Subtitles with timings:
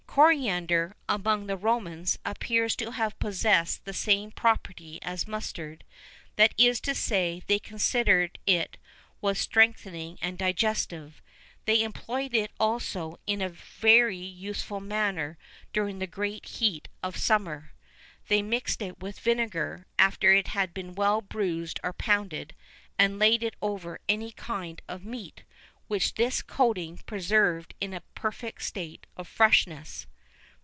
[0.13, 5.85] Coriander, amongst the Romans, appears to have possessed the same property as mustard,
[6.35, 8.75] that is to say, they considered it
[9.21, 11.21] was strengthening and digestive.[VI 7]
[11.63, 15.37] They employed it also in a very useful manner
[15.71, 17.71] during the great heat of summer:
[18.27, 22.53] they mixed it with vinegar, after it had been well bruised or pounded,
[22.99, 25.45] and laid it over any kind of meat,
[25.87, 30.07] which this coating preserved in a perfect state of freshness.